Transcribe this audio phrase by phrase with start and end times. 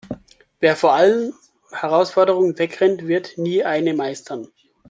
[0.59, 1.35] Wer vor allen
[1.71, 4.47] Herausforderungen wegrennt, wird nie eine meistern.